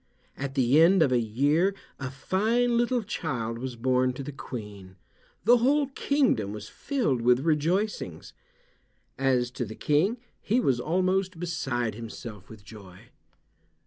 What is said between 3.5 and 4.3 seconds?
was born to